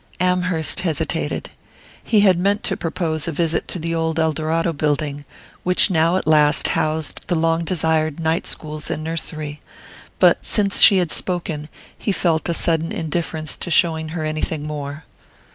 [0.19, 1.51] Amherst hesitated.
[2.03, 5.25] He had meant to propose a visit to the old Eldorado building,
[5.61, 9.59] which now at last housed the long desired night schools and nursery;
[10.17, 15.03] but since she had spoken he felt a sudden indifference to showing her anything more.